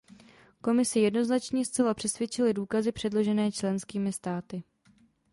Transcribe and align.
Komisi 0.61 0.99
jednoznačně 0.99 1.65
zcela 1.65 1.93
přesvědčily 1.93 2.53
důkazy 2.53 2.91
předložené 2.91 3.51
členskými 3.51 4.13
státy. 4.13 4.63